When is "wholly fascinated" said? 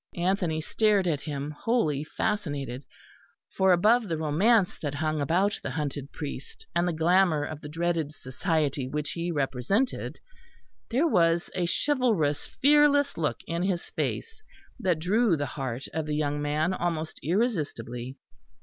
1.51-2.83